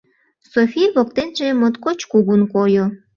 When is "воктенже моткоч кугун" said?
0.95-2.41